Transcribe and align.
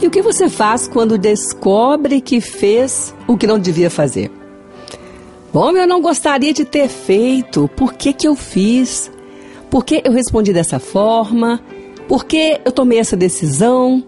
E 0.00 0.06
o 0.06 0.10
que 0.10 0.22
você 0.22 0.48
faz 0.48 0.86
quando 0.86 1.18
descobre 1.18 2.20
que 2.20 2.40
fez 2.40 3.14
o 3.26 3.36
que 3.36 3.46
não 3.46 3.58
devia 3.58 3.90
fazer? 3.90 4.30
Bom, 5.52 5.72
eu 5.72 5.86
não 5.86 6.00
gostaria 6.00 6.52
de 6.52 6.64
ter 6.64 6.88
feito. 6.88 7.68
Por 7.76 7.94
que, 7.94 8.12
que 8.12 8.28
eu 8.28 8.36
fiz? 8.36 9.10
Por 9.68 9.84
que 9.84 10.00
eu 10.04 10.12
respondi 10.12 10.52
dessa 10.52 10.78
forma? 10.78 11.60
Por 12.06 12.24
que 12.24 12.60
eu 12.64 12.70
tomei 12.70 12.98
essa 12.98 13.16
decisão? 13.16 14.04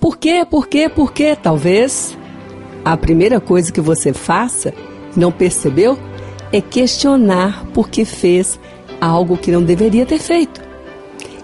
Por 0.00 0.16
quê? 0.16 0.46
Por 0.48 0.66
quê? 0.66 0.88
Por 0.88 1.12
quê? 1.12 1.36
Talvez 1.40 2.16
a 2.84 2.96
primeira 2.96 3.40
coisa 3.40 3.70
que 3.70 3.80
você 3.80 4.12
faça, 4.12 4.72
não 5.14 5.30
percebeu, 5.30 5.98
é 6.52 6.60
questionar 6.60 7.66
por 7.74 7.90
que 7.90 8.04
fez 8.04 8.58
algo 9.00 9.36
que 9.36 9.52
não 9.52 9.62
deveria 9.62 10.06
ter 10.06 10.18
feito. 10.18 10.62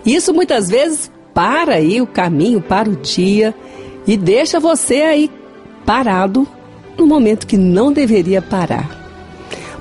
Isso 0.05 0.33
muitas 0.33 0.69
vezes 0.69 1.11
para 1.37 1.75
aí 1.75 2.01
o 2.01 2.07
caminho 2.07 2.63
para 2.63 2.89
o 2.89 2.97
dia 2.97 3.55
e 4.07 4.17
deixa 4.17 4.59
você 4.59 5.03
aí 5.03 5.31
parado 5.85 6.49
no 6.97 7.07
momento 7.07 7.47
que 7.47 7.59
não 7.59 7.93
deveria 7.93 8.41
parar. 8.41 8.89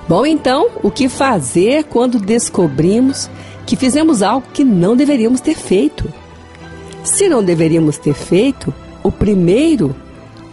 Bom, 0.06 0.26
então, 0.26 0.68
o 0.84 0.92
que 0.92 1.08
fazer 1.08 1.86
quando 1.86 2.20
descobrimos 2.20 3.30
que 3.66 3.78
fizemos 3.78 4.22
algo 4.22 4.46
que 4.54 4.66
não 4.66 4.98
deveríamos 4.98 5.40
ter 5.40 5.56
feito? 5.56 6.12
Se 7.06 7.30
não 7.30 7.42
deveríamos 7.42 7.98
ter 7.98 8.14
feito, 8.14 8.74
o 9.02 9.10
primeiro 9.10 9.96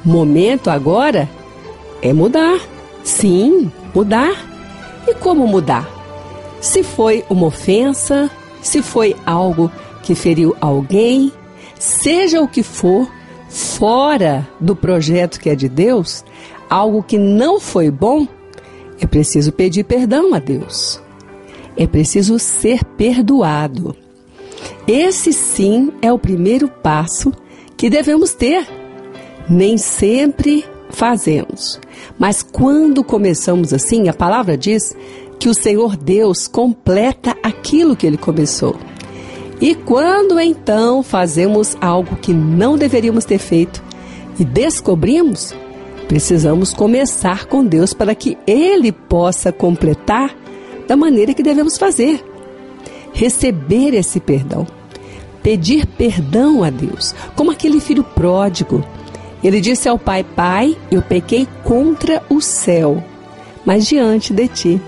momento 0.05 0.71
agora 0.71 1.29
é 2.01 2.13
mudar. 2.13 2.61
Sim, 3.03 3.73
mudar. 3.93 4.37
E 5.09 5.15
como 5.15 5.49
mudar? 5.49 5.91
Se 6.61 6.85
foi 6.85 7.25
uma 7.29 7.47
ofensa, 7.49 8.31
se 8.63 8.81
foi 8.81 9.17
algo 9.27 9.69
que 10.03 10.15
feriu 10.15 10.57
alguém, 10.61 11.33
seja 11.79 12.41
o 12.41 12.49
que 12.49 12.63
for, 12.63 13.11
fora 13.49 14.49
do 14.59 14.75
projeto 14.75 15.39
que 15.39 15.51
é 15.51 15.55
de 15.55 15.69
Deus, 15.69 16.25
algo 16.69 17.03
que 17.03 17.19
não 17.19 17.61
foi 17.61 17.91
bom, 17.91 18.27
é 19.01 19.07
preciso 19.07 19.53
pedir 19.53 19.85
perdão 19.85 20.35
a 20.35 20.39
Deus. 20.39 21.01
É 21.77 21.87
preciso 21.87 22.39
ser 22.39 22.85
perdoado. 22.85 23.97
Esse 24.87 25.33
sim 25.33 25.93
é 26.01 26.13
o 26.13 26.19
primeiro 26.19 26.69
passo 26.69 27.33
que 27.77 27.91
devemos 27.91 28.33
ter. 28.33 28.67
Nem 29.49 29.77
sempre 29.77 30.65
fazemos, 30.91 31.81
mas 32.19 32.43
quando 32.43 33.03
começamos 33.03 33.73
assim, 33.73 34.09
a 34.09 34.15
palavra 34.15 34.57
diz 34.57 34.95
que 35.39 35.49
o 35.49 35.55
Senhor 35.55 35.97
Deus 35.97 36.47
completa 36.47 37.37
aquilo 37.43 37.97
que 37.97 38.07
ele 38.07 38.17
começou. 38.17 38.77
E 39.63 39.77
quando 39.77 40.41
então 40.41 41.05
fazemos 41.05 41.77
algo 41.81 42.17
que 42.17 42.35
não 42.35 42.77
deveríamos 42.77 43.25
ter 43.25 43.39
feito 43.39 43.81
e 44.37 44.45
descobrimos, 44.45 45.55
precisamos 46.09 46.73
começar 46.75 47.47
com 47.47 47.65
Deus 47.65 47.95
para 47.95 48.13
que 48.13 48.37
Ele 48.45 48.91
possa 48.91 49.53
completar 49.53 50.37
da 50.89 50.97
maneira 50.97 51.33
que 51.33 51.45
devemos 51.45 51.79
fazer. 51.79 52.25
Receber 53.13 53.95
esse 53.95 54.19
perdão. 54.19 54.67
Pedir 55.45 55.87
perdão 55.87 56.65
a 56.65 56.69
Deus, 56.71 57.15
como 57.37 57.53
aquele 57.53 57.79
filho 57.79 58.03
pródigo. 58.03 58.85
Ele 59.45 59.61
disse 59.61 59.89
ao 59.89 59.97
pai: 59.97 60.25
Pai, 60.25 60.77
eu 60.91 61.03
pequei 61.03 61.47
contra 61.63 62.21
o 62.29 62.41
céu, 62.41 63.01
mas 63.65 63.87
diante 63.87 64.33
de 64.33 64.49
ti. 64.49 64.81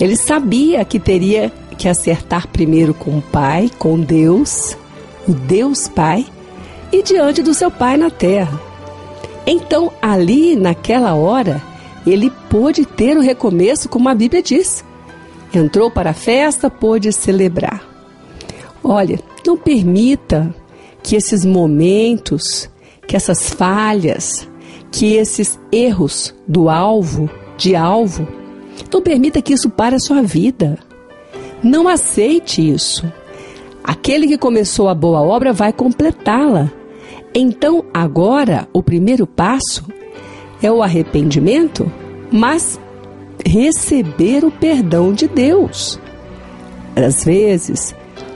Ele 0.00 0.16
sabia 0.16 0.84
que 0.84 0.98
teria 0.98 1.52
que 1.74 1.88
acertar 1.88 2.48
primeiro 2.48 2.94
com 2.94 3.18
o 3.18 3.22
Pai, 3.22 3.70
com 3.78 3.98
Deus, 4.00 4.76
o 5.28 5.32
Deus 5.32 5.88
Pai, 5.88 6.26
e 6.92 7.02
diante 7.02 7.42
do 7.42 7.52
seu 7.52 7.70
Pai 7.70 7.96
na 7.96 8.10
terra. 8.10 8.60
Então, 9.46 9.92
ali, 10.00 10.56
naquela 10.56 11.14
hora, 11.14 11.62
ele 12.06 12.30
pôde 12.48 12.84
ter 12.84 13.16
o 13.16 13.20
recomeço, 13.20 13.88
como 13.88 14.08
a 14.08 14.14
Bíblia 14.14 14.42
diz. 14.42 14.84
Entrou 15.52 15.90
para 15.90 16.10
a 16.10 16.14
festa, 16.14 16.70
pôde 16.70 17.12
celebrar. 17.12 17.82
Olha, 18.82 19.18
não 19.46 19.56
permita 19.56 20.54
que 21.02 21.16
esses 21.16 21.44
momentos, 21.44 22.70
que 23.06 23.16
essas 23.16 23.50
falhas, 23.50 24.48
que 24.90 25.14
esses 25.14 25.58
erros 25.70 26.34
do 26.46 26.68
alvo, 26.68 27.28
de 27.56 27.76
alvo, 27.76 28.26
não 28.92 29.02
permita 29.02 29.42
que 29.42 29.52
isso 29.52 29.68
pare 29.70 29.96
a 29.96 30.00
sua 30.00 30.22
vida. 30.22 30.78
Não 31.64 31.88
aceite 31.88 32.60
isso. 32.60 33.10
Aquele 33.82 34.26
que 34.26 34.36
começou 34.36 34.86
a 34.86 34.94
boa 34.94 35.22
obra 35.22 35.50
vai 35.50 35.72
completá-la. 35.72 36.70
Então, 37.34 37.86
agora, 37.92 38.68
o 38.70 38.82
primeiro 38.82 39.26
passo 39.26 39.82
é 40.62 40.70
o 40.70 40.82
arrependimento, 40.82 41.90
mas 42.30 42.78
receber 43.44 44.44
o 44.44 44.50
perdão 44.50 45.12
de 45.12 45.26
Deus. 45.26 45.98
Às 46.94 47.24
vezes, 47.24 47.94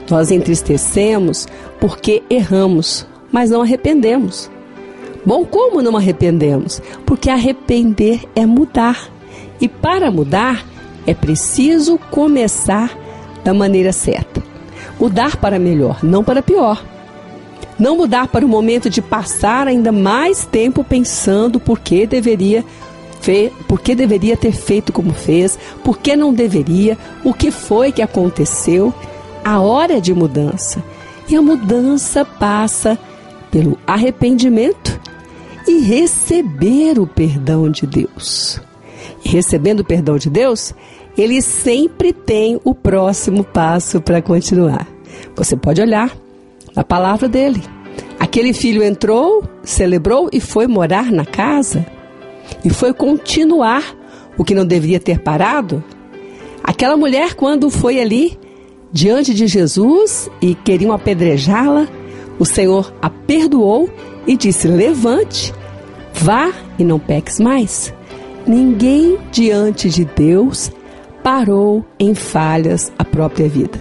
nós 0.09 0.31
entristecemos 0.31 1.47
porque 1.79 2.23
erramos, 2.31 3.07
mas 3.31 3.51
não 3.51 3.61
arrependemos. 3.61 4.49
Bom, 5.23 5.45
como 5.45 5.83
não 5.83 5.95
arrependemos? 5.95 6.81
Porque 7.05 7.29
arrepender 7.29 8.21
é 8.35 8.43
mudar. 8.45 9.07
E 9.61 9.67
para 9.67 10.09
mudar, 10.09 10.65
é 11.05 11.13
preciso 11.13 11.99
começar 12.09 12.97
da 13.43 13.53
maneira 13.53 13.91
certa. 13.91 14.41
Mudar 14.99 15.37
para 15.37 15.59
melhor, 15.59 15.99
não 16.03 16.23
para 16.23 16.41
pior. 16.41 16.83
Não 17.77 17.95
mudar 17.95 18.27
para 18.27 18.45
o 18.45 18.49
momento 18.49 18.89
de 18.89 19.01
passar 19.01 19.67
ainda 19.67 19.91
mais 19.91 20.45
tempo 20.45 20.83
pensando 20.83 21.59
por 21.59 21.79
que 21.79 22.05
deveria 22.05 22.65
por 23.67 23.81
que 23.81 23.93
deveria 23.93 24.37
ter 24.37 24.53
feito 24.53 24.93
como 24.93 25.13
fez, 25.13 25.59
por 25.83 25.97
que 25.97 26.15
não 26.15 26.33
deveria, 26.33 26.97
o 27.23 27.33
que 27.33 27.51
foi 27.51 27.91
que 27.91 28.01
aconteceu. 28.01 28.93
A 29.43 29.59
hora 29.59 29.97
é 29.97 29.99
de 29.99 30.13
mudança. 30.13 30.81
E 31.27 31.35
a 31.35 31.41
mudança 31.41 32.23
passa 32.23 32.97
pelo 33.51 33.77
arrependimento 33.85 34.99
e 35.67 35.79
receber 35.79 36.97
o 36.99 37.05
perdão 37.05 37.69
de 37.69 37.85
Deus. 37.85 38.61
E 39.23 39.29
recebendo 39.29 39.81
o 39.81 39.85
perdão 39.85 40.17
de 40.17 40.29
Deus, 40.29 40.73
ele 41.21 41.41
sempre 41.41 42.13
tem 42.13 42.59
o 42.63 42.73
próximo 42.73 43.43
passo 43.43 43.99
para 43.99 44.21
continuar. 44.21 44.87
Você 45.35 45.57
pode 45.57 45.81
olhar 45.81 46.15
na 46.73 46.83
palavra 46.83 47.27
dele. 47.27 47.61
Aquele 48.17 48.53
filho 48.53 48.81
entrou, 48.81 49.43
celebrou 49.61 50.29
e 50.31 50.39
foi 50.39 50.65
morar 50.65 51.11
na 51.11 51.25
casa. 51.25 51.85
E 52.63 52.69
foi 52.69 52.93
continuar 52.93 53.83
o 54.37 54.45
que 54.45 54.55
não 54.55 54.65
deveria 54.65 54.99
ter 54.99 55.19
parado. 55.19 55.83
Aquela 56.63 56.95
mulher, 56.95 57.33
quando 57.33 57.69
foi 57.69 57.99
ali 57.99 58.39
diante 58.91 59.33
de 59.33 59.45
Jesus 59.45 60.29
e 60.41 60.55
queriam 60.55 60.93
apedrejá-la, 60.93 61.87
o 62.37 62.45
Senhor 62.45 62.93
a 63.01 63.09
perdoou 63.09 63.89
e 64.25 64.37
disse: 64.37 64.69
Levante, 64.69 65.53
vá 66.13 66.51
e 66.77 66.83
não 66.83 66.97
peques 66.97 67.39
mais. 67.41 67.93
Ninguém 68.47 69.17
diante 69.31 69.89
de 69.89 70.05
Deus 70.05 70.71
parou 71.23 71.85
em 71.99 72.13
falhas 72.13 72.91
a 72.97 73.03
própria 73.03 73.47
vida. 73.47 73.79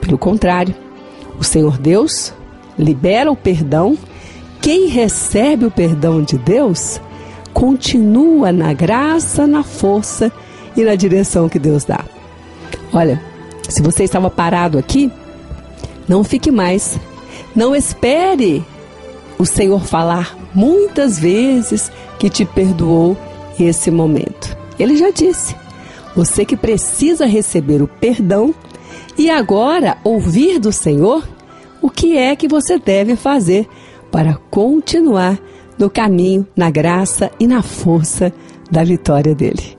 Pelo 0.00 0.18
contrário, 0.18 0.74
o 1.38 1.44
Senhor 1.44 1.78
Deus 1.78 2.32
libera 2.78 3.30
o 3.30 3.36
perdão. 3.36 3.96
Quem 4.60 4.88
recebe 4.88 5.64
o 5.64 5.70
perdão 5.70 6.22
de 6.22 6.38
Deus 6.38 7.00
continua 7.52 8.52
na 8.52 8.72
graça, 8.72 9.46
na 9.46 9.62
força 9.62 10.32
e 10.76 10.82
na 10.82 10.94
direção 10.94 11.48
que 11.48 11.58
Deus 11.58 11.84
dá. 11.84 12.04
Olha, 12.92 13.20
se 13.68 13.82
você 13.82 14.04
estava 14.04 14.28
parado 14.28 14.78
aqui, 14.78 15.10
não 16.08 16.24
fique 16.24 16.50
mais. 16.50 16.98
Não 17.54 17.74
espere 17.74 18.64
o 19.38 19.46
Senhor 19.46 19.84
falar 19.84 20.36
muitas 20.54 21.18
vezes 21.18 21.90
que 22.18 22.28
te 22.28 22.44
perdoou 22.44 23.16
esse 23.58 23.90
momento. 23.90 24.56
Ele 24.78 24.96
já 24.96 25.10
disse: 25.10 25.54
você 26.14 26.44
que 26.44 26.56
precisa 26.56 27.26
receber 27.26 27.82
o 27.82 27.88
perdão 27.88 28.54
e 29.18 29.30
agora 29.30 29.98
ouvir 30.04 30.58
do 30.58 30.72
Senhor 30.72 31.26
o 31.82 31.90
que 31.90 32.16
é 32.16 32.34
que 32.34 32.48
você 32.48 32.78
deve 32.78 33.16
fazer 33.16 33.68
para 34.10 34.34
continuar 34.50 35.38
no 35.78 35.90
caminho, 35.90 36.46
na 36.56 36.70
graça 36.70 37.30
e 37.38 37.46
na 37.46 37.62
força 37.62 38.32
da 38.70 38.84
vitória 38.84 39.34
dele. 39.34 39.76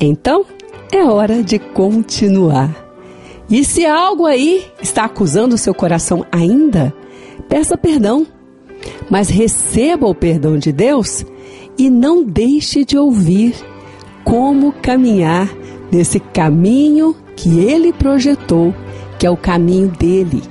Então, 0.00 0.44
é 0.90 1.04
hora 1.04 1.42
de 1.42 1.58
continuar. 1.58 2.74
E 3.50 3.62
se 3.64 3.84
algo 3.84 4.26
aí 4.26 4.64
está 4.82 5.04
acusando 5.04 5.54
o 5.54 5.58
seu 5.58 5.74
coração 5.74 6.24
ainda, 6.32 6.94
peça 7.48 7.76
perdão. 7.76 8.26
Mas 9.10 9.28
receba 9.28 10.06
o 10.06 10.14
perdão 10.14 10.58
de 10.58 10.72
Deus 10.72 11.24
e 11.76 11.90
não 11.90 12.24
deixe 12.24 12.84
de 12.84 12.96
ouvir 12.96 13.54
como 14.24 14.72
caminhar 14.72 15.48
nesse 15.90 16.18
caminho 16.20 17.14
que 17.36 17.60
ele 17.60 17.92
projetou, 17.92 18.74
que 19.18 19.26
é 19.26 19.30
o 19.30 19.36
caminho 19.36 19.88
dele. 19.88 20.42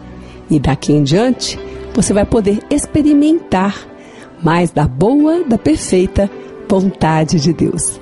E 0.49 0.59
daqui 0.59 0.93
em 0.93 1.03
diante, 1.03 1.59
você 1.93 2.13
vai 2.13 2.25
poder 2.25 2.59
experimentar 2.69 3.93
mas 4.43 4.71
da 4.71 4.85
boa, 4.85 5.43
da 5.45 5.57
perfeita 5.57 6.29
vontade 6.67 7.39
de 7.39 7.53
Deus. 7.53 7.99